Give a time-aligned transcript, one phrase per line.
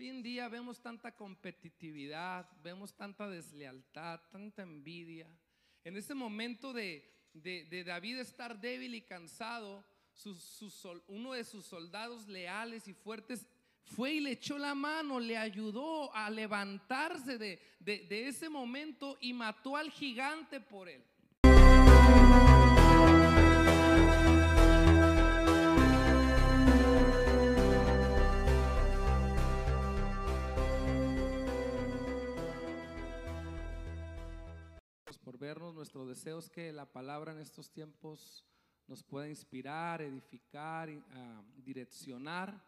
[0.00, 5.26] Hoy en día vemos tanta competitividad, vemos tanta deslealtad, tanta envidia.
[5.84, 7.04] En ese momento de,
[7.84, 9.84] David estar débil y cansado,
[11.06, 13.46] uno de sus soldados leales y fuertes
[13.84, 19.34] fue y le echó la mano, le ayudó a levantarse de, de ese momento y
[19.34, 21.04] mató al gigante por él.
[35.40, 35.74] Vernos.
[35.74, 38.44] Nuestro deseo es que la palabra en estos tiempos
[38.86, 42.62] nos pueda inspirar, edificar, uh, direccionar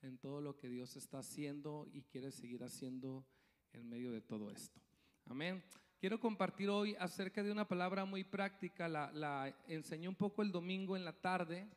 [0.00, 3.26] en todo lo que Dios está haciendo y quiere seguir haciendo
[3.72, 4.80] en medio de todo esto.
[5.26, 5.62] Amén.
[5.98, 8.88] Quiero compartir hoy acerca de una palabra muy práctica.
[8.88, 11.68] La, la enseñé un poco el domingo en la tarde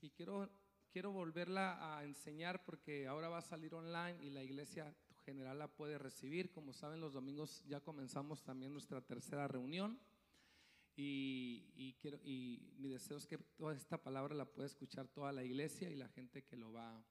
[0.00, 0.50] y quiero,
[0.92, 4.94] quiero volverla a enseñar porque ahora va a salir online y la iglesia
[5.30, 6.50] general la puede recibir.
[6.50, 9.96] Como saben, los domingos ya comenzamos también nuestra tercera reunión.
[10.96, 15.44] Y, quiero, y mi deseo es que toda esta palabra la pueda escuchar toda la
[15.44, 17.02] iglesia y la gente que lo va,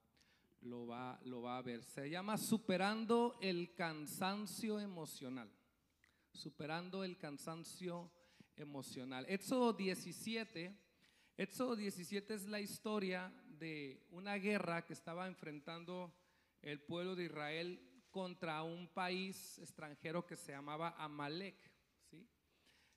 [0.60, 1.82] lo va, lo va a ver.
[1.82, 5.50] Se llama Superando el cansancio emocional.
[6.32, 8.12] Superando el cansancio
[8.54, 9.24] emocional.
[9.28, 10.76] Éxodo 17.
[11.38, 16.14] Éxodo 17 es la historia de una guerra que estaba enfrentando
[16.62, 21.56] el pueblo de Israel contra un país extranjero que se llamaba Amalek.
[22.10, 22.28] ¿sí?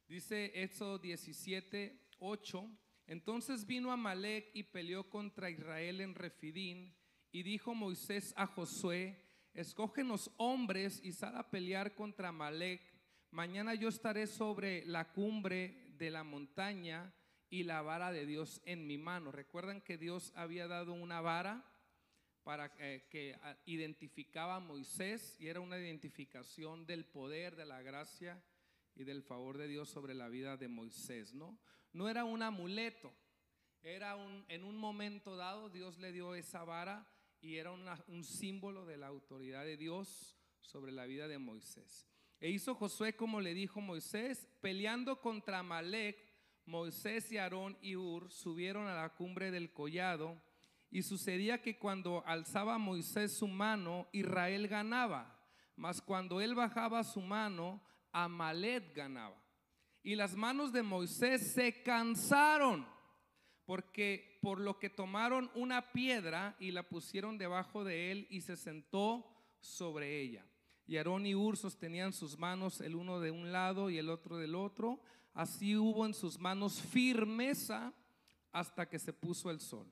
[0.08, 2.70] Dice Éxodo 17, 8.
[3.08, 6.96] Entonces vino Amalek y peleó contra Israel en Refidín.
[7.32, 9.20] Y dijo Moisés a Josué:
[9.54, 12.82] Escógenos hombres y sal a pelear contra Amalek.
[13.32, 17.14] Mañana yo estaré sobre la cumbre de la montaña
[17.50, 19.32] y la vara de Dios en mi mano.
[19.32, 21.73] Recuerdan que Dios había dado una vara
[22.44, 27.82] para eh, que ah, identificaba a Moisés y era una identificación del poder, de la
[27.82, 28.44] gracia
[28.96, 31.58] y del favor de Dios sobre la vida de Moisés, ¿no?
[31.94, 33.14] No era un amuleto,
[33.82, 37.08] era un, en un momento dado Dios le dio esa vara
[37.42, 42.08] y era un símbolo de la autoridad de Dios sobre la vida de Moisés.
[42.40, 46.18] E hizo Josué como le dijo Moisés, peleando contra Malek,
[46.66, 50.42] Moisés y Aarón y Ur subieron a la cumbre del collado
[50.94, 55.36] y sucedía que cuando alzaba Moisés su mano, Israel ganaba,
[55.76, 57.82] mas cuando él bajaba su mano,
[58.12, 59.36] Amalet ganaba.
[60.04, 62.88] Y las manos de Moisés se cansaron,
[63.66, 68.56] porque por lo que tomaron una piedra y la pusieron debajo de él y se
[68.56, 69.26] sentó
[69.60, 70.46] sobre ella.
[70.86, 74.38] Y Aarón y Ur sostenían sus manos el uno de un lado y el otro
[74.38, 75.02] del otro.
[75.34, 77.92] Así hubo en sus manos firmeza
[78.52, 79.92] hasta que se puso el sol.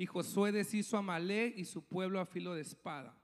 [0.00, 3.14] Y Josué deshizo a Malé y su pueblo a filo de espada.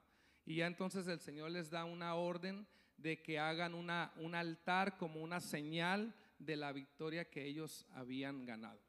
[0.45, 2.67] Y ya entonces el Señor les da una orden
[2.97, 8.45] de que hagan una, un altar como una señal de la victoria que ellos habían
[8.45, 8.79] ganado.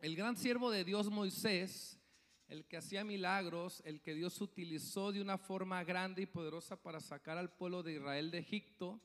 [0.00, 1.98] El gran siervo de Dios Moisés,
[2.46, 7.00] el que hacía milagros, el que Dios utilizó de una forma grande y poderosa para
[7.00, 9.00] sacar al pueblo de Israel de Egipto,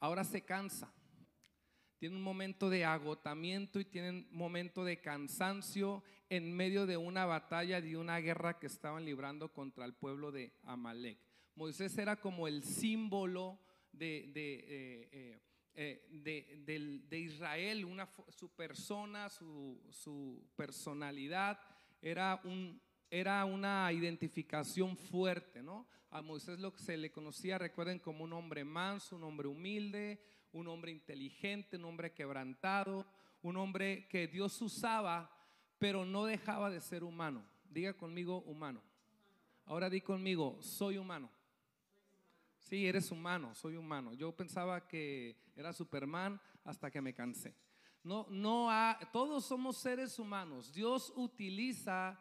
[0.00, 0.92] ahora se cansa
[2.02, 7.26] tiene un momento de agotamiento y tiene un momento de cansancio en medio de una
[7.26, 11.16] batalla, de una guerra que estaban librando contra el pueblo de Amalek.
[11.54, 13.60] Moisés era como el símbolo
[13.92, 15.40] de, eh,
[15.76, 16.08] eh,
[16.66, 21.60] eh, Israel, una, su persona, su, personalidad,
[22.00, 25.86] era, un, era una identificación fuerte, ¿no?
[26.10, 30.20] A Moisés se le conocía, recuerden, como un hombre manso, un hombre humilde,
[30.52, 33.06] un hombre inteligente, un hombre quebrantado,
[33.42, 35.30] un hombre que Dios usaba,
[35.78, 37.44] pero no dejaba de ser humano.
[37.64, 38.82] Diga conmigo humano.
[39.64, 41.30] Ahora di conmigo, soy humano.
[42.58, 44.14] Sí, eres humano, soy humano.
[44.14, 47.54] Yo pensaba que era Superman hasta que me cansé.
[48.04, 48.68] No, no,
[49.12, 50.72] todos somos seres humanos.
[50.72, 52.18] Dios utiliza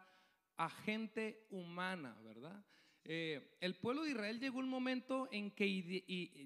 [0.58, 2.64] a gente humana, ¿verdad?
[3.04, 5.68] Eh, el pueblo de Israel llegó un momento en que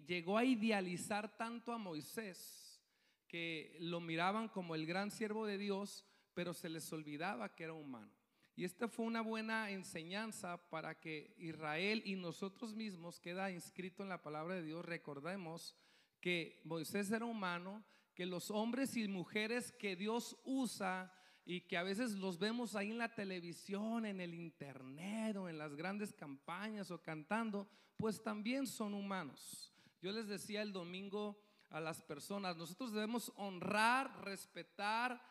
[0.07, 2.81] llegó a idealizar tanto a Moisés
[3.27, 7.73] que lo miraban como el gran siervo de Dios, pero se les olvidaba que era
[7.73, 8.11] humano.
[8.55, 14.09] Y esta fue una buena enseñanza para que Israel y nosotros mismos, queda inscrito en
[14.09, 15.75] la palabra de Dios, recordemos
[16.21, 21.13] que Moisés era humano, que los hombres y mujeres que Dios usa
[21.45, 25.57] y que a veces los vemos ahí en la televisión, en el internet o en
[25.57, 29.71] las grandes campañas o cantando, pues también son humanos.
[30.01, 31.39] Yo les decía el domingo
[31.69, 35.21] a las personas, nosotros debemos honrar, respetar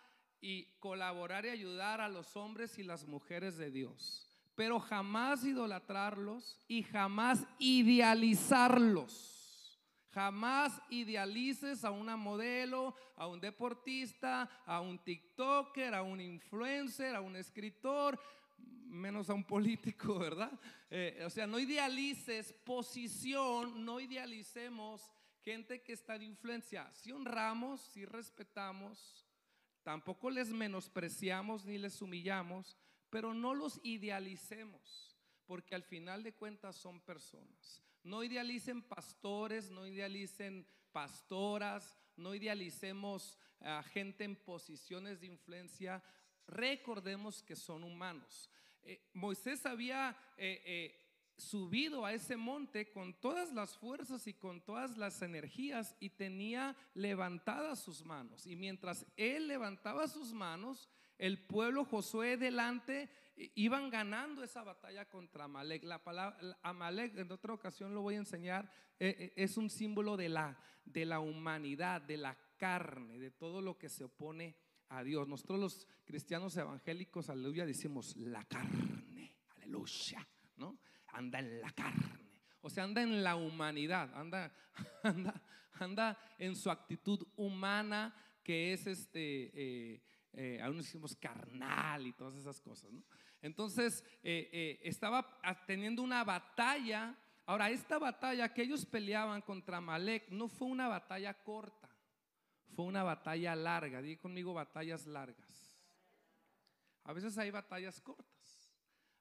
[0.40, 4.30] y colaborar y ayudar a los hombres y las mujeres de Dios.
[4.54, 9.33] pero jamás idolatrarlos y jamás idealizarlos.
[10.14, 17.20] Jamás idealices a una modelo, a un deportista, a un TikToker, a un influencer, a
[17.20, 18.20] un escritor,
[18.86, 20.52] menos a un político, ¿verdad?
[20.88, 25.10] Eh, o sea, no idealices posición, no idealicemos
[25.42, 26.88] gente que está de influencia.
[26.94, 29.26] Si honramos, si respetamos,
[29.82, 32.78] tampoco les menospreciamos ni les humillamos,
[33.10, 37.82] pero no los idealicemos, porque al final de cuentas son personas.
[38.04, 46.02] No idealicen pastores, no idealicen pastoras, no idealicemos a gente en posiciones de influencia.
[46.46, 48.50] Recordemos que son humanos.
[48.82, 51.04] Eh, Moisés había eh, eh,
[51.36, 56.76] subido a ese monte con todas las fuerzas y con todas las energías y tenía
[56.92, 58.46] levantadas sus manos.
[58.46, 65.44] Y mientras él levantaba sus manos, el pueblo Josué delante iban ganando esa batalla contra
[65.44, 65.84] Amalek.
[65.84, 70.58] La palabra Amalek, en otra ocasión lo voy a enseñar, es un símbolo de la,
[70.84, 74.56] de la humanidad, de la carne, de todo lo que se opone
[74.88, 75.28] a Dios.
[75.28, 80.26] Nosotros los cristianos evangélicos, aleluya, decimos la carne, aleluya,
[80.56, 80.78] ¿no?
[81.08, 82.24] Anda en la carne.
[82.60, 84.52] O sea, anda en la humanidad, anda,
[85.02, 85.42] anda,
[85.72, 90.02] anda en su actitud humana que es este, eh,
[90.34, 93.02] eh, aún decimos carnal y todas esas cosas, ¿no?
[93.44, 97.14] Entonces, eh, estaba teniendo una batalla.
[97.44, 101.90] Ahora, esta batalla que ellos peleaban contra Malek no fue una batalla corta.
[102.74, 105.76] Fue una batalla larga, di conmigo batallas largas.
[107.04, 108.72] A veces hay batallas cortas,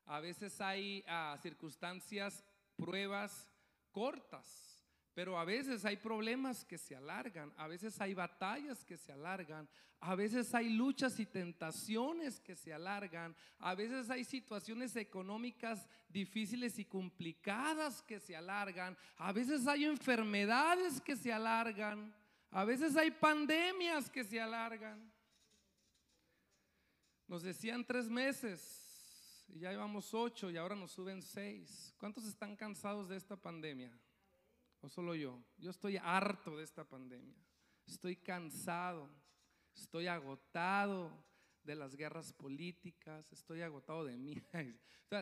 [0.05, 2.45] a veces hay ah, circunstancias,
[2.77, 3.49] pruebas
[3.91, 4.72] cortas,
[5.13, 9.67] pero a veces hay problemas que se alargan, a veces hay batallas que se alargan,
[9.99, 16.79] a veces hay luchas y tentaciones que se alargan, a veces hay situaciones económicas difíciles
[16.79, 22.13] y complicadas que se alargan, a veces hay enfermedades que se alargan.
[22.53, 25.11] A veces hay pandemias que se alargan.
[27.27, 31.95] Nos decían tres meses y ya llevamos ocho y ahora nos suben seis.
[31.97, 33.91] ¿Cuántos están cansados de esta pandemia?
[34.83, 35.41] ¿O solo yo?
[35.57, 37.41] Yo estoy harto de esta pandemia.
[37.87, 39.09] Estoy cansado.
[39.73, 41.09] Estoy agotado
[41.63, 44.35] de las guerras políticas, estoy agotado de mí,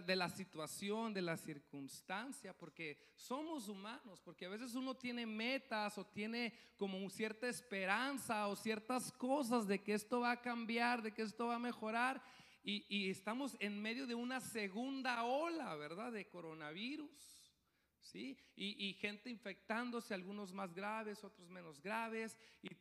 [0.08, 5.96] de la situación, de la circunstancia, porque somos humanos, porque a veces uno tiene metas
[6.00, 11.14] o tiene como cierta esperanza o ciertas cosas de que esto va a cambiar, de
[11.14, 12.20] que esto va a mejorar,
[12.64, 16.12] y, y estamos en medio de una segunda ola, ¿verdad?
[16.12, 17.41] De coronavirus.
[18.02, 18.38] ¿Sí?
[18.56, 22.38] Y, gente infectándose, algunos más graves, otros menos graves.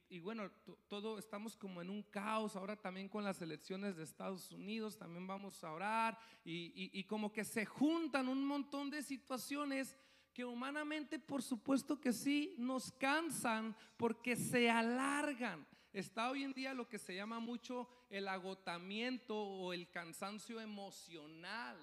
[0.08, 0.50] Y, bueno,
[0.88, 2.56] todo estamos como en un caos.
[2.56, 6.18] Ahora también con las elecciones de Estados Unidos, también vamos a orar.
[6.44, 9.96] Y, y como que se juntan un montón de situaciones
[10.32, 15.66] que humanamente, por supuesto que sí, nos cansan porque se alargan.
[15.92, 21.76] Está hoy en día lo que se llama mucho el agotamiento o el cansancio emocional,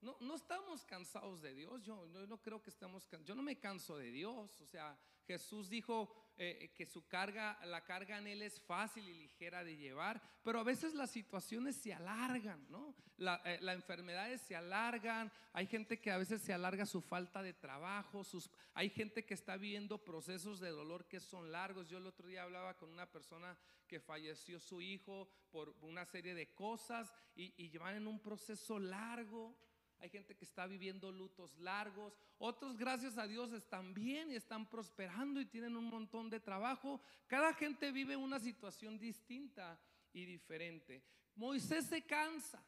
[0.00, 1.82] no, no estamos cansados de Dios.
[1.82, 4.60] Yo, no creo que estamos Yo no me canso de Dios.
[4.60, 4.96] O sea,
[5.26, 9.76] Jesús dijo eh, que su carga, la carga en Él es fácil y ligera de
[9.76, 10.22] llevar.
[10.44, 12.94] Pero a veces las situaciones se alargan, ¿no?
[13.16, 15.32] La, eh, las enfermedades se alargan.
[15.52, 18.22] Hay gente que a veces se alarga su falta de trabajo.
[18.22, 21.88] Sus, hay gente que está viviendo procesos de dolor que son largos.
[21.88, 23.58] Yo el otro día hablaba con una persona
[23.88, 28.78] que falleció su hijo por una serie de cosas y, y llevan en un proceso
[28.78, 29.56] largo
[30.00, 34.68] hay gente que está viviendo lutos largos, otros gracias a Dios están bien y están
[34.68, 37.00] prosperando y tienen un montón de trabajo.
[37.26, 39.78] Cada gente vive una situación distinta
[40.12, 41.02] y diferente.
[41.34, 42.64] Moisés se cansa.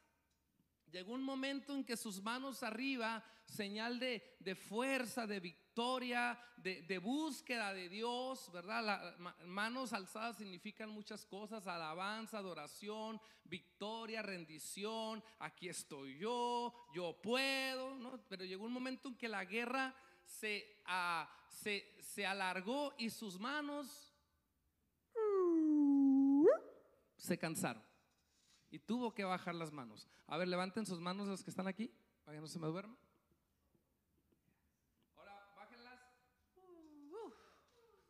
[0.93, 7.73] Llegó un momento en que sus manos arriba, señal de, fuerza, de victoria de, búsqueda
[7.73, 9.17] de Dios, ¿verdad?
[9.47, 18.21] Manos alzadas significan muchas cosas, alabanza, adoración, victoria, rendición, aquí estoy yo, yo puedo, ¿no?
[18.29, 19.95] Pero llegó un momento en que la guerra
[20.25, 20.83] se,
[21.49, 24.13] se, se alargó y sus manos
[27.17, 27.90] se cansaron.
[28.71, 30.09] Y tuvo que bajar las manos.
[30.27, 31.93] A ver, levanten sus manos los que están aquí,
[32.25, 32.97] para que no se me duerman.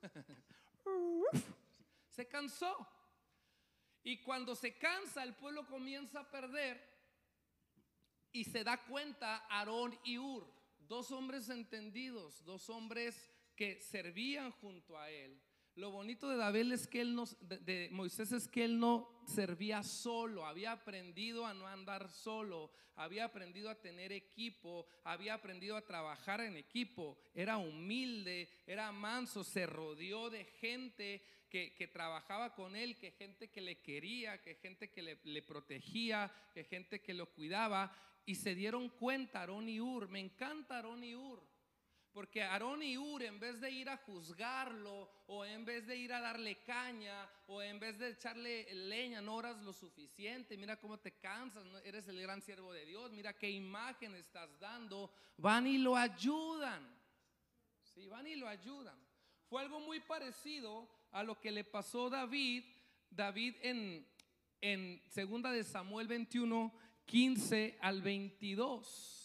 [2.09, 2.87] se cansó.
[4.03, 6.91] Y cuando se cansa, el pueblo comienza a perder
[8.33, 14.99] y se da cuenta Aarón y Ur, dos hombres entendidos, dos hombres que servían junto
[14.99, 15.41] a él,
[15.77, 19.83] Lo bonito de David es que él no, de, Moisés es que él no servía
[19.83, 25.87] solo, había aprendido a no andar solo, había aprendido a tener equipo, había aprendido a
[25.87, 32.77] trabajar en equipo, era humilde, era manso, se rodeó de gente que, que trabajaba con
[32.77, 37.15] él, que gente que le quería, que gente que le, le protegía, que gente que
[37.15, 37.93] lo cuidaba,
[38.27, 41.50] y se dieron cuenta, Aarón y Ur, me encanta Aarón y Ur.
[42.13, 46.13] Porque Aarón y Ur, en vez de ir a juzgarlo, o en vez de ir
[46.13, 50.99] a darle caña, o en vez de echarle leña, no oras lo suficiente, mira cómo
[50.99, 55.79] te cansas, eres el gran siervo de Dios, mira qué imagen estás dando, van y
[55.79, 56.99] lo ayudan.
[57.83, 58.99] Sí, van y lo ayudan.
[59.49, 62.65] Fue algo muy parecido a lo que le pasó a David,
[63.11, 64.07] David en,
[64.61, 66.73] en segunda de Samuel 21,
[67.07, 69.20] 15 al 22.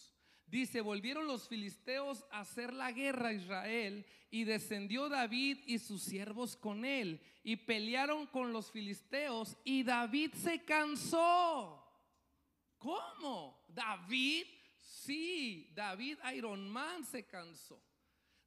[0.47, 6.03] Dice, volvieron los filisteos a hacer la guerra a Israel y descendió David y sus
[6.03, 11.81] siervos con él y pelearon con los filisteos y David se cansó.
[12.77, 13.65] ¿Cómo?
[13.67, 14.45] David,
[14.79, 17.81] sí, David Iron Man se cansó.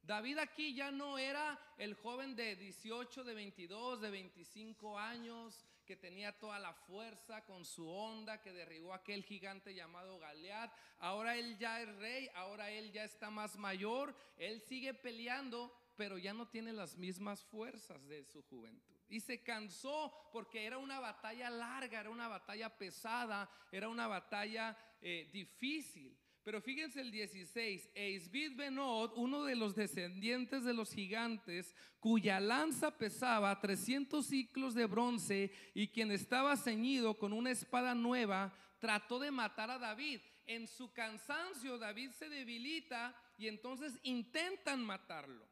[0.03, 5.95] David aquí ya no era el joven de 18, de 22, de 25 años que
[5.95, 10.71] tenía toda la fuerza con su onda, que derribó a aquel gigante llamado Galeat.
[10.99, 16.19] Ahora él ya es rey, ahora él ya está más mayor, él sigue peleando, pero
[16.19, 18.95] ya no tiene las mismas fuerzas de su juventud.
[19.09, 24.77] Y se cansó porque era una batalla larga, era una batalla pesada, era una batalla
[25.01, 26.15] eh, difícil.
[26.43, 32.97] Pero fíjense el 16, Eisbid Benod, uno de los descendientes de los gigantes, cuya lanza
[32.97, 39.31] pesaba 300 ciclos de bronce y quien estaba ceñido con una espada nueva, trató de
[39.31, 40.21] matar a David.
[40.47, 45.47] En su cansancio David se debilita y entonces intentan matarlo.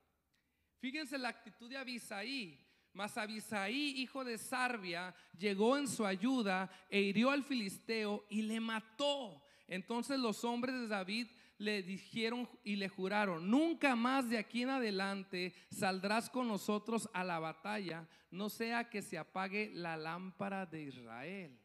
[0.79, 2.63] Fíjense la actitud de Abisaí.
[2.93, 8.59] Mas Abisaí, hijo de Sarbia, llegó en su ayuda e hirió al filisteo y le
[8.59, 9.43] mató.
[9.67, 14.69] Entonces los hombres de David le dijeron y le juraron, nunca más de aquí en
[14.69, 20.83] adelante saldrás con nosotros a la batalla, no sea que se apague la lámpara de
[20.83, 21.59] Israel.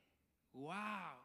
[0.53, 1.19] Wow.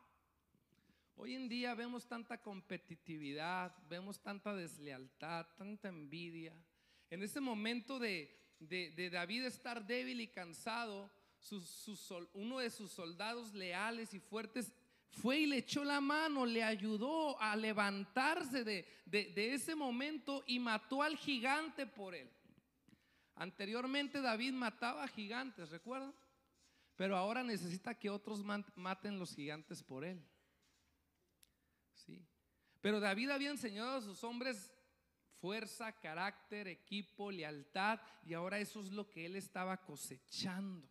[1.15, 6.53] Hoy en día vemos tanta competitividad, vemos tanta deslealtad, tanta envidia.
[7.09, 8.29] En ese momento de,
[8.59, 11.09] de, David estar débil y cansado,
[12.33, 14.73] uno de sus soldados leales y fuertes
[15.09, 18.85] fue y le echó la mano, le ayudó a levantarse de,
[19.35, 22.29] ese momento y mató al gigante por él.
[23.35, 26.13] Anteriormente David mataba a gigantes, ¿recuerdan?
[26.95, 30.23] Pero ahora necesita que otros maten los gigantes por él.
[31.93, 32.25] Sí.
[32.81, 34.71] Pero David había enseñado a sus hombres
[35.39, 40.89] fuerza, carácter, equipo, lealtad, y ahora eso es lo que él estaba cosechando.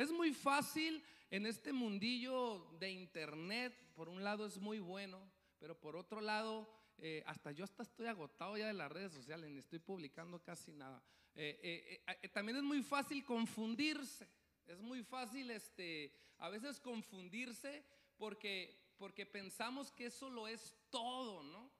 [0.00, 5.20] Es muy fácil en este mundillo de internet, por un lado es muy bueno,
[5.58, 6.66] pero por otro lado,
[6.96, 10.72] eh, hasta yo hasta estoy agotado ya de las redes sociales, ni estoy publicando casi
[10.72, 11.02] nada.
[11.34, 14.26] Eh, eh, también es muy fácil confundirse,
[14.66, 17.84] es muy fácil este, a veces confundirse
[18.16, 21.70] porque, porque pensamos que eso lo es todo, ¿no?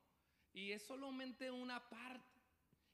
[0.52, 2.39] Y es solamente una parte.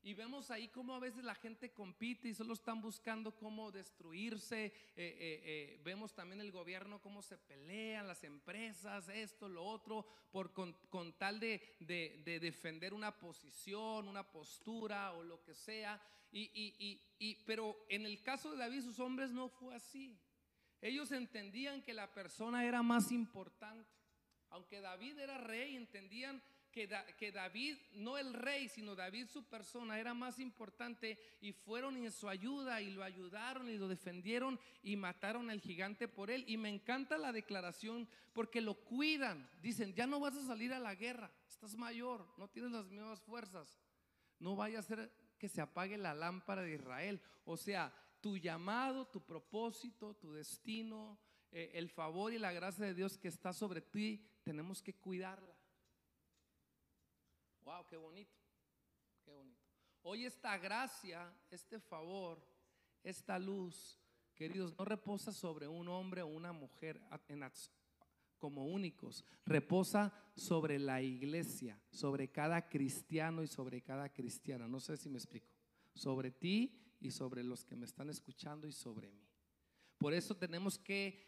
[0.07, 4.67] Y vemos ahí cómo a veces la gente compite y solo están buscando cómo destruirse.
[4.67, 10.07] Eh, eh, eh, vemos también el gobierno cómo se pelean, las empresas, esto, lo otro,
[10.31, 16.01] por, con, tal de, de, defender una posición, una postura o lo que sea.
[16.31, 20.17] Y, y, y, pero en el caso de David, sus hombres no fue así.
[20.81, 23.91] Ellos entendían que la persona era más importante.
[24.51, 26.41] Aunque David era rey, entendían
[26.77, 32.13] que, David, no el rey, sino David su persona, era más importante y fueron en
[32.13, 36.45] su ayuda y lo ayudaron y lo defendieron y mataron al gigante por él.
[36.47, 39.49] Y me encanta la declaración porque lo cuidan.
[39.63, 43.23] Dicen, ya no vas a salir a la guerra, estás mayor, no tienes las mismas
[43.23, 43.81] fuerzas.
[44.39, 47.23] No vaya a ser que se apague la lámpara de Israel.
[47.47, 47.91] O sea,
[48.21, 51.19] tu llamado, tu propósito, tu destino,
[51.53, 55.56] eh, el favor y la gracia de Dios que está sobre ti, tenemos que cuidarla.
[57.67, 58.39] Wow, qué bonito,
[59.25, 59.61] qué bonito.
[60.03, 62.41] Hoy esta gracia, este favor,
[63.03, 63.99] esta luz,
[64.37, 67.03] queridos, no reposa sobre un hombre o una mujer
[68.39, 74.69] como únicos, reposa sobre la iglesia, sobre cada cristiano y sobre cada cristiana.
[74.69, 75.53] No sé si me explico.
[75.93, 79.27] Sobre ti y sobre los que me están escuchando y sobre mí.
[79.99, 81.21] Por eso tenemos que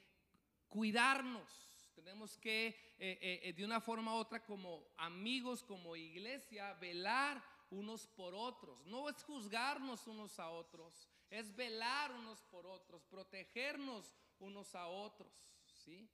[0.69, 1.68] cuidarnos
[1.99, 7.43] tenemos que, eh, eh, eh, de una forma u otra, como amigos, como iglesia, velar
[7.71, 8.87] unos por otros.
[8.87, 15.45] No es juzgarnos unos a otros, es velar unos por otros, protegernos unos a otros,
[15.67, 16.09] ¿sí?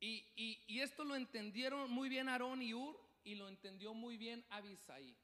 [0.00, 5.16] Y, esto lo entendieron muy bien Aarón y Ur y lo entendió muy bien Abisaí.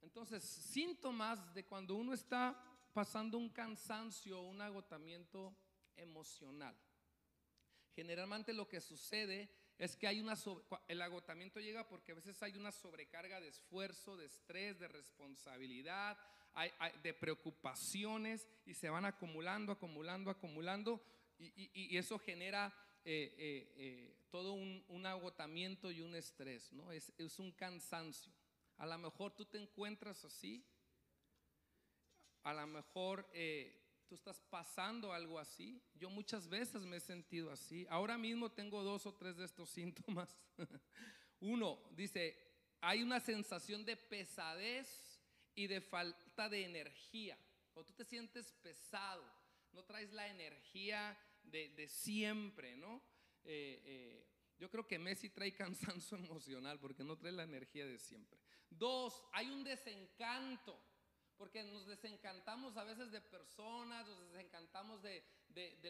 [0.00, 2.58] Entonces, síntomas de cuando uno está
[2.94, 5.54] pasando un cansancio, un agotamiento
[5.96, 6.74] emocional.
[7.96, 9.48] Generalmente lo que sucede
[9.78, 10.34] es que hay una
[10.86, 16.18] el agotamiento llega porque a veces hay una sobrecarga de esfuerzo, de estrés, de responsabilidad,
[17.02, 21.02] de preocupaciones y se van acumulando, acumulando, acumulando
[21.38, 22.70] y, eso genera
[23.02, 26.92] eh, eh, eh, todo un, agotamiento y un estrés, ¿no?
[26.92, 28.30] Es, es un cansancio.
[28.76, 30.62] A lo mejor tú te encuentras así,
[32.42, 33.26] a lo mejor
[34.06, 35.82] tú estás pasando algo así.
[35.94, 37.86] Yo muchas veces me he sentido así.
[37.90, 40.36] Ahora mismo tengo dos o tres de estos síntomas.
[41.40, 42.36] Uno, dice,
[42.80, 45.20] hay una sensación de pesadez
[45.54, 47.38] y de falta de energía.
[47.72, 49.24] Cuando tú te sientes pesado,
[49.72, 53.02] no traes la energía de, siempre, ¿no?
[53.44, 54.26] Eh, eh,
[54.58, 58.38] yo creo que Messi trae cansancio emocional porque no trae la energía de siempre.
[58.70, 60.78] Dos, hay un desencanto
[61.38, 65.22] porque nos desencantamos a veces de personas, nos desencantamos de,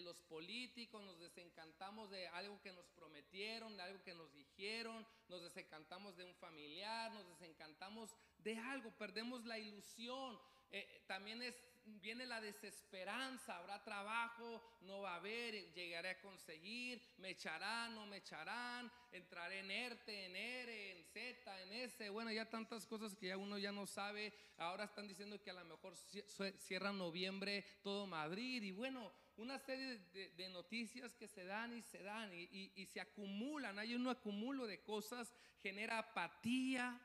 [0.01, 5.43] los políticos, nos desencantamos de algo que nos prometieron, de algo que nos dijeron, nos
[5.43, 10.39] desencantamos de un familiar, nos desencantamos de algo, perdemos la ilusión.
[10.71, 11.55] Eh, también es
[11.87, 18.07] viene la desesperanza, habrá trabajo, no va a haber, llegaré a conseguir, me echarán, no
[18.07, 23.15] me echarán, entraré en ERTE, en ERE, en Z, en S, bueno, ya tantas cosas
[23.15, 27.65] que ya uno ya no sabe, ahora están diciendo que a lo mejor cierra noviembre
[27.83, 29.99] todo Madrid y bueno, una serie
[30.37, 34.83] de, noticias que se dan y se dan y, se acumulan, hay un acumulo de
[34.83, 36.99] cosas, genera apatía,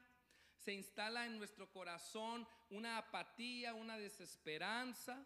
[0.62, 5.26] se instala en nuestro corazón una apatía, una desesperanza.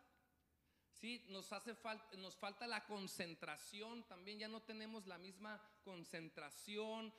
[0.93, 1.25] ¿sí?
[1.27, 7.13] Nos, hace falta, nos falta la concentración, también ya no tenemos la misma concentración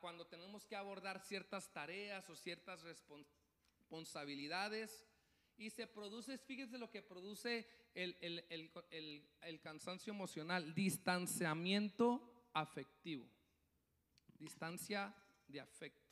[0.00, 5.06] cuando tenemos que abordar ciertas tareas o ciertas responsabilidades.
[5.56, 8.16] Y se produce, fíjense lo que produce el,
[9.40, 13.28] el cansancio emocional, distanciamiento afectivo,
[14.40, 15.14] distancia
[15.46, 16.03] de afecto.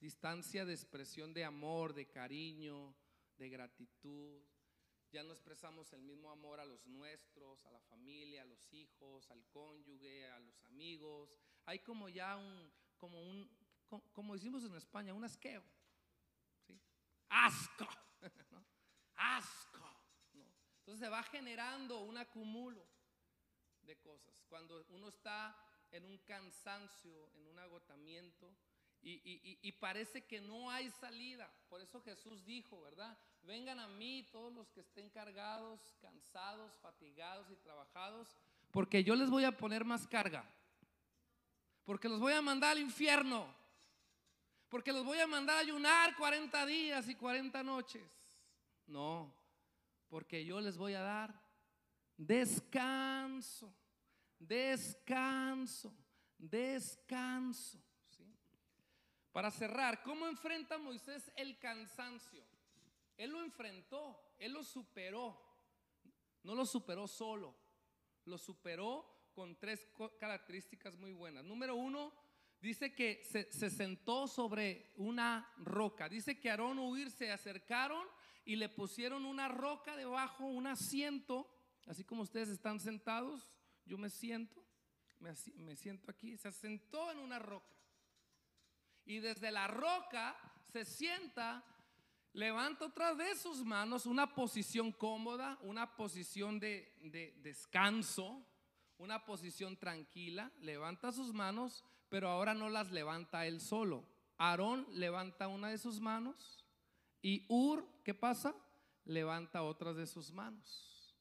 [0.00, 2.94] Distancia de expresión de amor, de cariño,
[3.36, 4.42] de gratitud.
[5.10, 9.30] Ya no expresamos el mismo amor a los nuestros, a la familia, a los hijos,
[9.30, 11.34] al cónyuge, a los amigos.
[11.64, 13.50] Hay como ya un, como un,
[14.12, 15.64] como decimos en España, un asqueo.
[17.28, 17.88] Asco.
[19.14, 19.68] Asco.
[20.78, 22.86] Entonces se va generando un acumulo
[23.82, 24.42] de cosas.
[24.48, 25.56] Cuando uno está
[25.90, 28.54] en un cansancio, en un agotamiento,
[29.08, 31.50] y, parece que no hay salida.
[31.68, 33.16] Por eso Jesús dijo, ¿verdad?
[33.42, 38.36] Vengan a mí todos los que estén cargados, cansados, fatigados y trabajados,
[38.70, 40.44] porque yo les voy a poner más carga.
[41.84, 43.54] Porque los voy a mandar al infierno.
[44.68, 48.02] Porque los voy a mandar a ayunar 40 días y 40 noches.
[48.86, 49.34] No,
[50.08, 51.34] porque yo les voy a dar
[52.16, 53.72] descanso,
[54.38, 55.94] descanso,
[56.38, 57.82] descanso.
[59.38, 62.44] Para cerrar, ¿cómo enfrenta Moisés el cansancio?
[63.16, 65.40] Él lo enfrentó, él lo superó.
[66.42, 67.56] No lo superó solo,
[68.24, 69.86] lo superó con tres
[70.18, 71.44] características muy buenas.
[71.44, 72.12] Número uno,
[72.60, 76.08] dice que se, sentó sobre una roca.
[76.08, 78.08] Dice que Aarón huir se acercaron
[78.44, 81.48] y le pusieron una roca debajo, un asiento,
[81.86, 83.52] así como ustedes están sentados,
[83.84, 84.66] yo me siento,
[85.20, 87.77] me, me siento aquí, se sentó en una roca
[89.08, 90.36] y desde la roca
[90.70, 91.64] se sienta,
[92.34, 96.92] levanta otra vez sus manos, una posición cómoda, una posición de,
[97.42, 98.44] descanso,
[98.98, 104.04] una posición tranquila, levanta sus manos, pero ahora no las levanta él solo.
[104.36, 106.62] Aarón levanta una de sus manos
[107.22, 108.54] y Ur, ¿qué pasa?
[109.06, 111.16] Levanta otras de sus manos.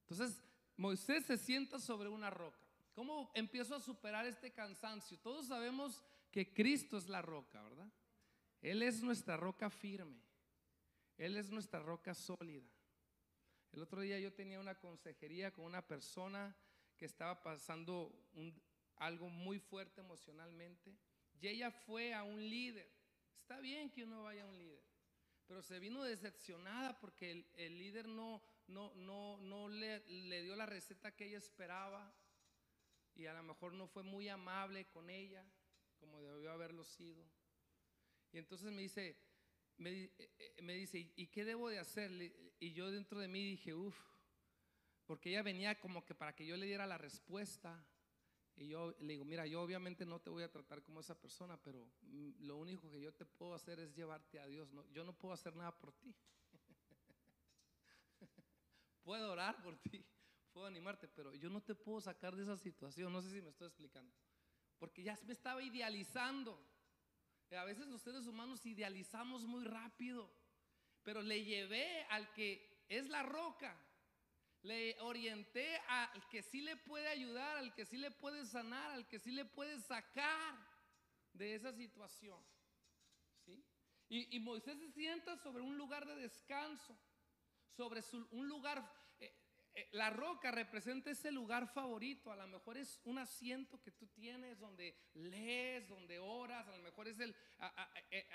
[0.00, 0.42] Entonces,
[0.76, 2.58] Moisés se sienta sobre una roca.
[2.96, 5.16] ¿Cómo empiezo a superar este cansancio?
[5.20, 6.02] Todos sabemos
[6.38, 7.90] que Cristo es la roca, ¿verdad?
[8.60, 10.22] Él es nuestra roca firme.
[11.16, 12.70] Él es nuestra roca sólida.
[13.72, 16.56] El otro día yo tenía una consejería con una persona
[16.96, 18.14] que estaba pasando
[18.98, 20.96] algo muy fuerte emocionalmente
[21.40, 22.88] y ella fue a un líder.
[23.40, 24.84] Está bien que uno vaya a un líder,
[25.48, 30.66] pero se vino decepcionada porque el, líder no, no, no, no le, le dio la
[30.66, 32.14] receta que ella esperaba
[33.16, 35.44] y a lo mejor no fue muy amable con ella
[35.98, 37.24] como debió haberlo sido.
[38.32, 39.16] Y entonces me dice,
[39.78, 42.10] me, eh, dice, ¿y qué debo de hacer?
[42.58, 43.98] Y yo dentro de mí dije, uff,
[45.06, 47.82] porque ella venía como que para que yo le diera la respuesta.
[48.56, 51.56] Y yo le digo, mira, yo obviamente no te voy a tratar como esa persona,
[51.62, 54.72] pero mm, lo único que yo te puedo hacer es llevarte a Dios.
[54.72, 56.14] No, yo no puedo hacer nada por ti.
[59.04, 60.04] puedo orar por ti,
[60.52, 63.12] puedo animarte, pero yo no te puedo sacar de esa situación.
[63.12, 64.12] No sé si me estoy explicando.
[64.78, 66.58] Porque ya me estaba idealizando.
[67.56, 70.30] A veces los seres humanos idealizamos muy rápido,
[71.02, 73.76] pero le llevé al que es la roca.
[74.62, 79.08] Le orienté al que sí le puede ayudar, al que sí le puede sanar, al
[79.08, 80.54] que sí le puede sacar
[81.32, 82.38] de esa situación.
[83.44, 83.64] ¿sí?
[84.08, 86.98] Y, Moisés se sienta sobre un lugar de descanso,
[87.76, 88.97] sobre un lugar, eh, eh,
[89.92, 94.58] la roca representa ese lugar favorito, a lo mejor es un asiento que tú tienes
[94.58, 97.34] donde lees, donde oras, a lo mejor es, el,
[98.10, 98.26] eh,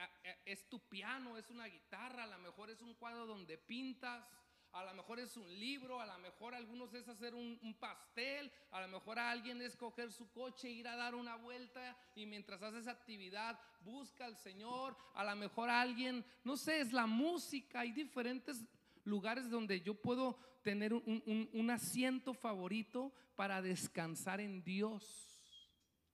[0.45, 4.25] es tu piano, es una guitarra, a lo mejor es un cuadro donde pintas.
[4.73, 8.51] A lo mejor es un libro, a lo mejor algunos es hacer un, un pastel,
[8.71, 12.25] a lo mejor a alguien es coger su coche, ir a dar una vuelta y
[12.25, 16.91] mientras hace esa actividad busca al Señor, a lo mejor a alguien, no sé, es
[16.91, 18.65] la música, hay diferentes
[19.03, 25.41] lugares donde yo puedo tener un, asiento favorito para descansar en Dios.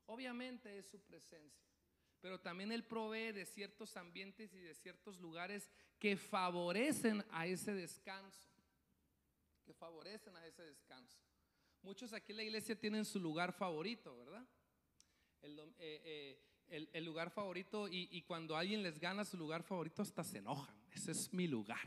[0.05, 1.69] Obviamente es su presencia,
[2.19, 7.73] pero también Él provee de ciertos ambientes y de ciertos lugares que favorecen a ese
[7.73, 8.49] descanso,
[9.63, 11.19] que favorecen a ese descanso.
[11.81, 14.45] Muchos aquí en la iglesia tienen su lugar favorito, ¿verdad?
[15.41, 20.39] El, eh, eh, lugar favorito y cuando alguien les gana su lugar favorito hasta se
[20.39, 20.75] enojan.
[20.91, 21.79] Ese es mi lugar.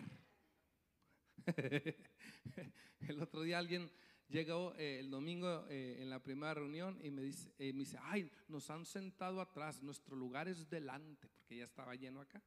[3.08, 3.90] el otro día alguien
[4.28, 7.98] llegó eh, el domingo eh, en la primera reunión y me dice, eh, me dice,
[8.02, 12.42] ay, nos han sentado atrás, nuestro lugar es delante, porque ya estaba lleno acá.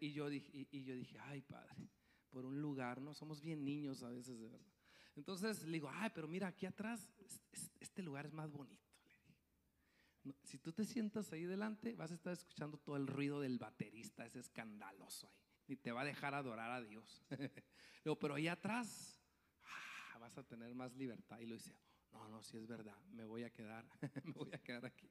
[0.00, 1.88] Y, yo dije, y, yo dije, ay, padre,
[2.30, 3.14] por un lugar, ¿no?
[3.14, 4.72] Somos bien niños a veces, de verdad.
[5.16, 8.80] Entonces le digo, ay, pero mira, aquí atrás, es- es- este lugar es más bonito.
[10.44, 14.24] si tú te sientas ahí delante, vas a estar escuchando todo el ruido del baterista,
[14.24, 15.51] ese escandaloso ahí.
[15.66, 17.24] Ni te va a dejar adorar a Dios.
[18.04, 19.20] Digo, pero ahí atrás
[19.64, 21.38] ah, vas a tener más libertad.
[21.40, 21.74] Y lo dice,
[22.12, 23.86] no, no, si es verdad, me voy a quedar,
[24.24, 25.10] me voy a quedar aquí.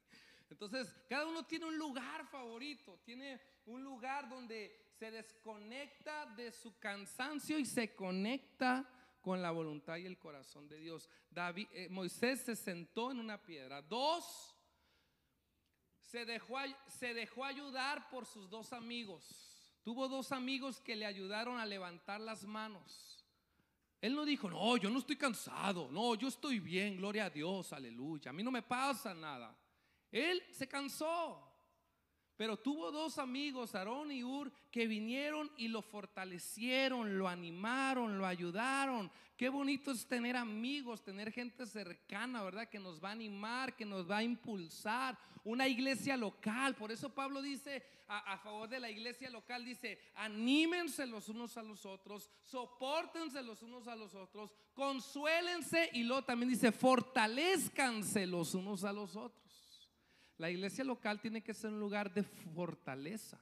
[0.50, 6.78] Entonces, cada uno tiene un lugar favorito, tiene un lugar donde se desconecta de su
[6.78, 8.88] cansancio y se conecta
[9.22, 11.10] con la voluntad y el corazón de Dios.
[11.30, 13.82] David, eh, Moisés se sentó en una piedra.
[13.82, 14.56] Dos,
[16.02, 19.51] se dejó, se dejó ayudar por sus dos amigos.
[19.84, 23.26] Tuvo dos amigos que le ayudaron a levantar las manos.
[24.00, 27.72] Él no dijo, no, yo no estoy cansado, no, yo estoy bien, gloria a Dios,
[27.72, 29.56] aleluya, a mí no me pasa nada.
[30.12, 31.51] Él se cansó,
[32.42, 38.26] pero tuvo dos amigos, Aarón y Ur, que vinieron y lo fortalecieron, lo animaron, lo
[38.26, 39.12] ayudaron.
[39.38, 42.68] Qué bonito es tener amigos, tener gente cercana, ¿verdad?
[42.68, 45.20] Que nos va a animar, que nos va a impulsar.
[45.44, 46.74] Una iglesia local.
[46.74, 51.62] Por eso Pablo dice a, favor de la iglesia local, dice, anímense los unos a
[51.62, 58.56] los otros, soportense los unos a los otros, consuélense y luego también dice, fortalezcanse los
[58.56, 59.51] unos a los otros.
[60.42, 63.40] La iglesia local tiene que ser un lugar de fortaleza.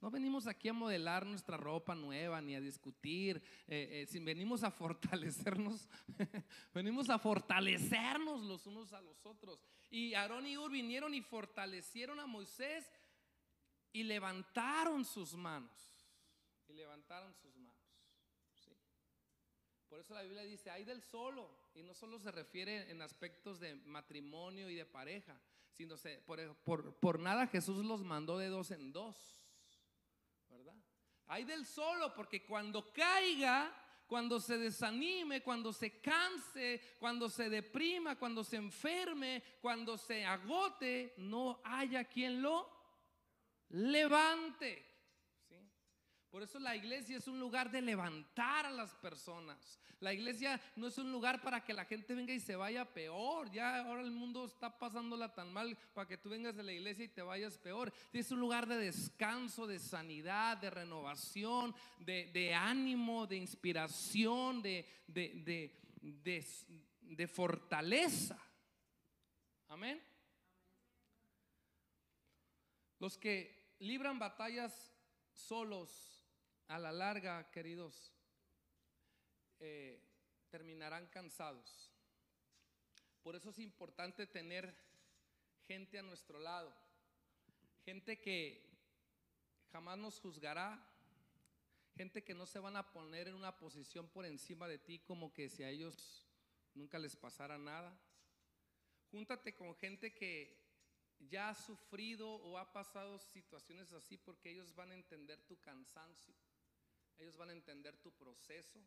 [0.00, 4.70] No venimos aquí a modelar nuestra ropa nueva ni a discutir, eh, eh, venimos a
[4.70, 5.88] fortalecernos,
[6.72, 9.66] venimos a fortalecernos los unos a los otros.
[9.90, 12.88] Y Aarón y Ur vinieron y fortalecieron a Moisés
[13.92, 15.92] y levantaron sus manos.
[16.68, 17.82] Y levantaron sus manos.
[18.54, 18.70] ¿sí?
[19.88, 23.58] Por eso la Biblia dice, hay del solo, y no solo se refiere en aspectos
[23.58, 25.36] de matrimonio y de pareja,
[25.78, 29.16] sino se, por, por- por nada Jesús los mandó de dos en dos,
[30.48, 30.74] ¿verdad?
[31.28, 33.72] Hay del solo, porque cuando caiga,
[34.08, 41.14] cuando se desanime, cuando se canse, cuando se deprima, cuando se enferme, cuando se agote,
[41.18, 42.68] no haya quien lo
[43.68, 44.84] levante.
[46.30, 49.78] Por eso la iglesia es un lugar de levantar a las personas.
[50.00, 53.50] La iglesia no es un lugar para que la gente venga y se vaya peor.
[53.50, 57.06] Ya ahora el mundo está pasándola tan mal para que tú vengas de la iglesia
[57.06, 57.92] y te vayas peor.
[58.12, 67.26] Es un lugar de descanso, de sanidad, de renovación, de, ánimo, de inspiración, de, de
[67.26, 68.38] fortaleza.
[69.68, 70.02] Amén.
[72.98, 74.92] Los que libran batallas
[75.32, 76.17] solos
[76.68, 78.12] a la larga, queridos,
[79.60, 80.00] eh,
[80.50, 81.92] terminarán cansados.
[83.22, 84.74] Por eso es importante tener
[85.66, 86.74] gente a nuestro lado,
[87.84, 88.68] gente que
[89.72, 90.84] jamás nos juzgará.
[91.96, 95.32] Gente que no se van a poner en una posición por encima de ti como
[95.32, 96.24] que si a ellos
[96.74, 98.00] nunca les pasara nada.
[99.10, 100.64] Júntate con gente que
[101.18, 106.32] ya ha sufrido o ha pasado situaciones así porque ellos van a entender tu cansancio,
[107.18, 108.80] ellos van a entender tu proceso,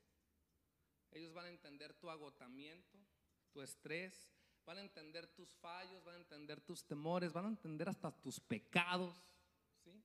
[1.11, 2.97] ellos van a entender tu agotamiento,
[3.51, 4.31] tu estrés,
[4.65, 8.39] van a entender tus fallos, van a entender tus temores, van a entender hasta tus
[8.39, 9.15] pecados,
[9.83, 10.03] ¿sí?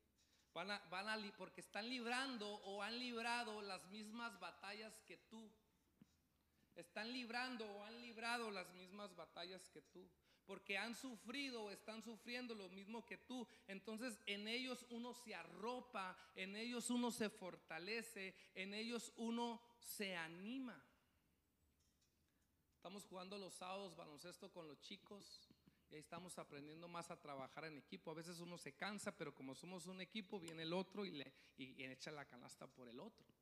[0.52, 5.52] Van a, van a, porque están librando o han librado las mismas batallas que tú.
[6.74, 10.10] Están librando o han librado las mismas batallas que tú
[10.46, 13.46] porque han sufrido o están sufriendo lo mismo que tú.
[13.66, 20.16] Entonces en ellos uno se arropa, en ellos uno se fortalece, en ellos uno se
[20.16, 20.82] anima.
[22.76, 25.48] Estamos jugando los sábados baloncesto con los chicos
[25.90, 28.10] y ahí estamos aprendiendo más a trabajar en equipo.
[28.10, 31.32] A veces uno se cansa, pero como somos un equipo, viene el otro y, le,
[31.58, 33.35] y echa la canasta por el otro.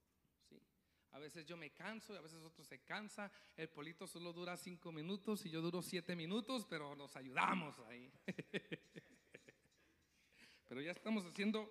[1.14, 3.30] A veces yo me canso y a veces otro se cansa.
[3.56, 8.12] El polito solo dura cinco minutos y yo duro siete minutos, pero nos ayudamos ahí.
[10.68, 11.70] pero ya estamos haciendo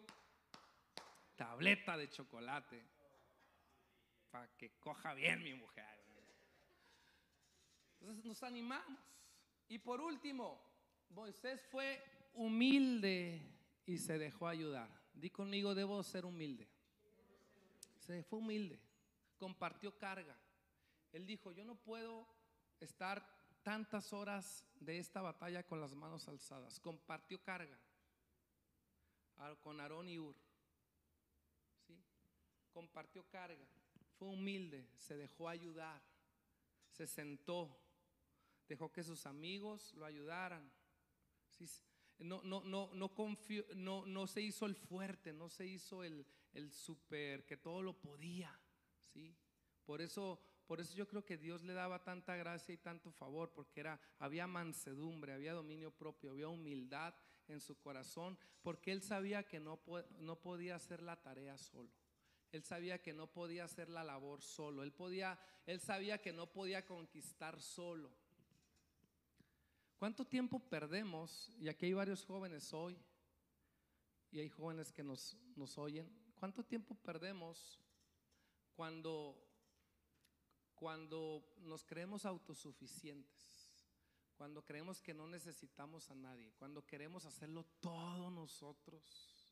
[1.36, 2.82] tableta de chocolate
[4.32, 5.86] para que coja bien mi mujer.
[8.00, 8.98] Entonces nos animamos.
[9.68, 10.58] Y por último,
[11.10, 12.02] Moisés fue
[12.34, 13.42] humilde
[13.86, 14.90] y se dejó ayudar.
[15.14, 16.66] Di conmigo, debo ser humilde.
[18.00, 18.83] Se fue humilde
[19.38, 20.38] compartió carga.
[21.12, 22.28] Él dijo, yo no puedo
[22.80, 23.26] estar
[23.62, 26.80] tantas horas de esta batalla con las manos alzadas.
[26.80, 27.78] Compartió carga
[29.62, 30.36] con Aarón y Ur.
[31.86, 32.02] ¿Sí?
[32.72, 33.68] Compartió carga.
[34.18, 36.02] Fue humilde, se dejó ayudar,
[36.92, 37.78] se sentó,
[38.68, 40.72] dejó que sus amigos lo ayudaran.
[42.20, 46.26] No, no, no, no, confió, no, no se hizo el fuerte, no se hizo el,
[46.54, 48.58] el super que todo lo podía.
[49.86, 53.52] Por eso, por eso yo creo que Dios le daba tanta gracia y tanto favor,
[53.54, 57.14] porque era, había mansedumbre, había dominio propio, había humildad
[57.48, 59.82] en su corazón, porque él sabía que no,
[60.20, 61.92] no podía hacer la tarea solo.
[62.52, 64.84] Él sabía que no podía hacer la labor solo.
[64.84, 68.12] Él, podía, él sabía que no podía conquistar solo.
[69.98, 71.50] ¿Cuánto tiempo perdemos?
[71.60, 72.98] Y aquí hay varios jóvenes hoy,
[74.32, 76.12] y hay jóvenes que nos, nos oyen.
[76.36, 77.80] ¿Cuánto tiempo perdemos
[78.76, 79.36] cuando,
[80.76, 83.70] cuando nos creemos autosuficientes,
[84.36, 89.44] cuando creemos que no necesitamos a nadie, cuando queremos hacerlo todo nosotros,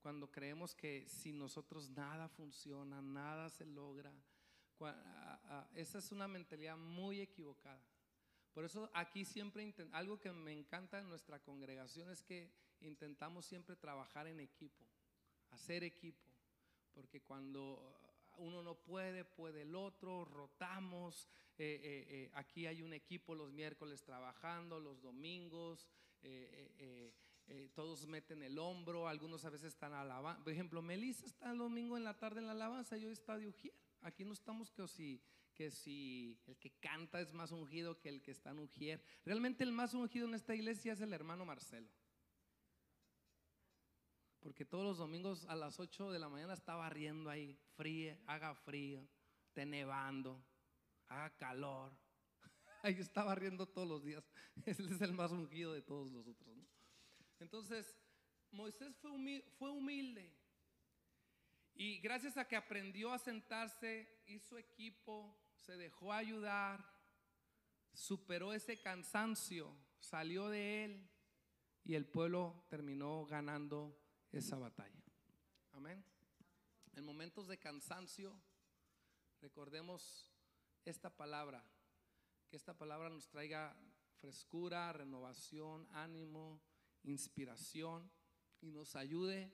[0.00, 4.12] cuando creemos que sin nosotros nada funciona, nada se logra.
[5.74, 7.82] Esa es una mentalidad muy equivocada.
[8.52, 13.76] Por eso aquí siempre, algo que me encanta en nuestra congregación es que intentamos siempre
[13.76, 14.84] trabajar en equipo,
[15.50, 16.28] hacer equipo,
[16.92, 21.28] porque cuando uno no puede, puede el otro, rotamos.
[21.58, 25.88] Eh, eh, eh, aquí hay un equipo los miércoles trabajando, los domingos,
[27.74, 30.44] todos meten el hombro, algunos a veces están alabando.
[30.44, 33.48] Por ejemplo, Melissa está el domingo en la tarde en la alabanza, yo está de
[33.48, 33.74] Ujier.
[34.02, 35.20] Aquí no estamos que si,
[35.54, 39.02] que si el que canta es más ungido que el que está en Ujier.
[39.24, 41.88] Realmente el más ungido en esta iglesia es el hermano Marcelo
[44.42, 48.54] porque todos los domingos a las 8 de la mañana está barriendo ahí, frío, haga
[48.54, 49.06] frío,
[49.46, 50.44] esté nevando,
[51.08, 51.92] haga calor.
[52.82, 54.24] Ahí está barriendo todos los días.
[54.66, 56.56] Él es el más ungido de todos los otros.
[57.38, 57.96] Entonces,
[58.50, 60.32] Moisés fue humilde, fue humilde.
[61.74, 66.84] Y gracias a que aprendió a sentarse, hizo equipo, se dejó ayudar,
[67.94, 71.10] superó ese cansancio, salió de él
[71.84, 74.01] y el pueblo terminó ganando
[74.32, 75.02] esa batalla.
[75.72, 76.04] Amén.
[76.94, 78.38] En momentos de cansancio,
[79.40, 80.30] recordemos
[80.84, 81.64] esta palabra,
[82.48, 83.76] que esta palabra nos traiga
[84.20, 86.60] frescura, renovación, ánimo,
[87.04, 88.10] inspiración
[88.60, 89.52] y nos ayude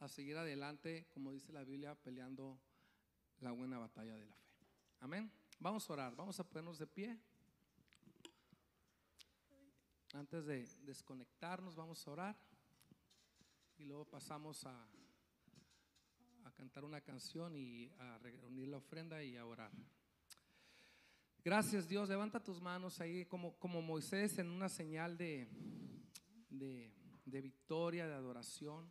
[0.00, 2.60] a seguir adelante, como dice la Biblia, peleando
[3.38, 4.66] la buena batalla de la fe.
[5.00, 5.30] Amén.
[5.58, 7.18] Vamos a orar, vamos a ponernos de pie.
[10.12, 12.45] Antes de desconectarnos, vamos a orar
[13.78, 14.88] y luego pasamos a,
[16.44, 19.70] a cantar una canción y a reunir la ofrenda y a orar.
[21.44, 25.48] Gracias Dios, levanta tus manos ahí como, como Moisés en una señal de,
[26.50, 26.92] de,
[27.24, 28.90] de victoria, de adoración.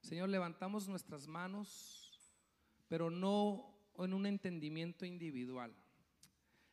[0.00, 2.34] Señor, levantamos nuestras manos,
[2.88, 5.74] pero no en un entendimiento individual.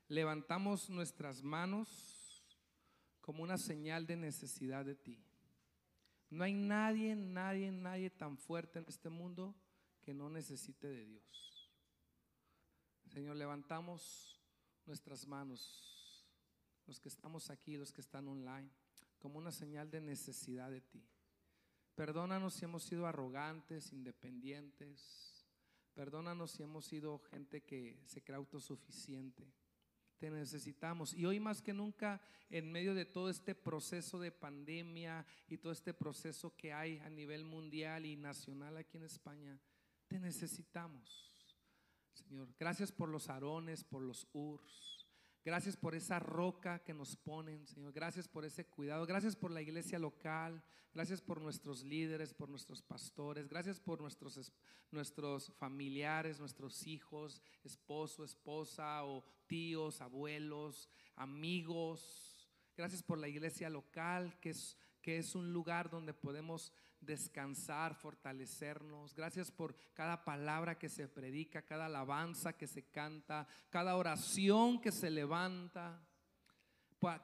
[0.07, 2.43] Levantamos nuestras manos
[3.21, 5.23] como una señal de necesidad de ti.
[6.29, 9.55] No hay nadie, nadie, nadie tan fuerte en este mundo
[10.01, 11.71] que no necesite de Dios.
[13.07, 14.39] Señor, levantamos
[14.85, 16.27] nuestras manos,
[16.85, 18.69] los que estamos aquí, los que están online,
[19.17, 21.03] como una señal de necesidad de ti.
[21.95, 25.45] Perdónanos si hemos sido arrogantes, independientes.
[25.93, 29.51] Perdónanos si hemos sido gente que se cree autosuficiente.
[30.19, 31.13] Te necesitamos.
[31.13, 35.71] Y hoy más que nunca, en medio de todo este proceso de pandemia y todo
[35.71, 39.57] este proceso que hay a nivel mundial y nacional aquí en España,
[40.07, 41.31] te necesitamos.
[42.13, 44.98] Señor, gracias por los arones, por los urs.
[45.45, 47.93] Gracias por esa roca que nos ponen, Señor.
[47.93, 49.05] Gracias por ese cuidado.
[49.05, 50.61] Gracias por la iglesia local.
[50.93, 53.47] Gracias por nuestros líderes, por nuestros pastores.
[53.47, 54.51] Gracias por nuestros,
[54.91, 62.49] nuestros familiares, nuestros hijos, esposo, esposa o tíos, abuelos, amigos.
[62.75, 69.13] Gracias por la iglesia local, que es, que es un lugar donde podemos descansar, fortalecernos.
[69.13, 74.91] Gracias por cada palabra que se predica, cada alabanza que se canta, cada oración que
[74.91, 76.01] se levanta,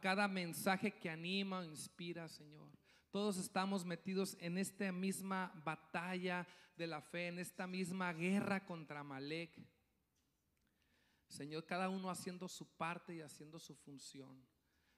[0.01, 2.69] cada mensaje que anima o inspira, Señor.
[3.11, 9.03] Todos estamos metidos en esta misma batalla de la fe, en esta misma guerra contra
[9.03, 9.57] Malek.
[11.27, 14.45] Señor, cada uno haciendo su parte y haciendo su función.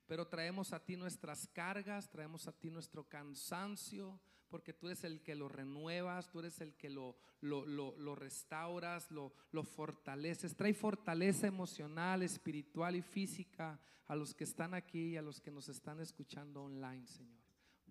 [0.08, 5.22] Pero traemos a ti nuestras cargas, traemos a ti nuestro cansancio, porque tú eres el
[5.22, 10.56] que lo renuevas, tú eres el que lo, lo, restauras, lo, lo fortaleces.
[10.56, 15.52] Trae fortaleza emocional, espiritual y física a los que están aquí y a los que
[15.52, 17.38] nos están escuchando online, Señor.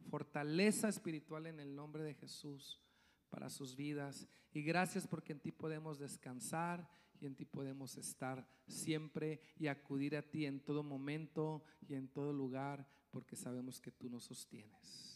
[0.09, 2.81] Fortaleza espiritual en el nombre de Jesús
[3.29, 4.27] para sus vidas.
[4.53, 6.88] Y gracias porque en ti podemos descansar
[7.21, 12.09] y en ti podemos estar siempre y acudir a ti en todo momento y en
[12.09, 15.15] todo lugar porque sabemos que tú nos sostienes